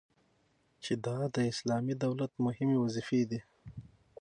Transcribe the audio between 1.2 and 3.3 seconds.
د اسلامي دولت مهمي وظيفي